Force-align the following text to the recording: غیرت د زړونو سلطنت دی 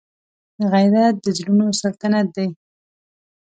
غیرت 0.71 1.15
د 1.21 1.25
زړونو 1.37 1.65
سلطنت 1.81 2.27
دی 2.35 2.47